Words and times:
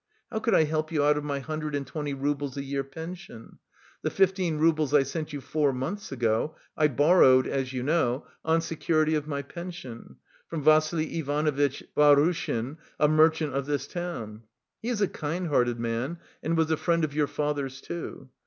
How 0.31 0.39
could 0.39 0.55
I 0.55 0.63
help 0.63 0.91
you 0.91 1.03
out 1.03 1.15
of 1.15 1.23
my 1.23 1.37
hundred 1.41 1.75
and 1.75 1.85
twenty 1.85 2.15
roubles 2.15 2.57
a 2.57 2.63
year 2.63 2.83
pension? 2.83 3.59
The 4.01 4.09
fifteen 4.09 4.57
roubles 4.57 4.95
I 4.95 5.03
sent 5.03 5.31
you 5.31 5.41
four 5.41 5.73
months 5.73 6.11
ago 6.11 6.55
I 6.75 6.87
borrowed, 6.87 7.45
as 7.45 7.71
you 7.71 7.83
know, 7.83 8.25
on 8.43 8.61
security 8.61 9.13
of 9.13 9.27
my 9.27 9.43
pension, 9.43 10.15
from 10.47 10.63
Vassily 10.63 11.19
Ivanovitch 11.19 11.83
Vahrushin 11.95 12.77
a 12.99 13.07
merchant 13.07 13.53
of 13.53 13.67
this 13.67 13.85
town. 13.85 14.41
He 14.81 14.89
is 14.89 15.01
a 15.03 15.07
kind 15.07 15.49
hearted 15.49 15.79
man 15.79 16.17
and 16.41 16.57
was 16.57 16.71
a 16.71 16.77
friend 16.77 17.03
of 17.03 17.13
your 17.13 17.27
father's 17.27 17.79
too. 17.79 18.29